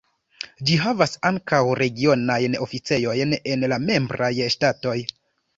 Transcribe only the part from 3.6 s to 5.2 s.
la membraj ŝtatoj.